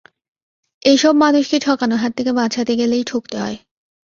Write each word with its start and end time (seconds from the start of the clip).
এ-সব 0.85 1.15
মানুষকে 1.15 1.57
ঠকানোর 1.59 1.99
হাত 1.99 2.11
থেকে 2.17 2.31
বাঁচাতে 2.33 2.73
গেলেই 2.75 3.03
ঠকতে 3.03 3.35
হয়। 3.39 3.57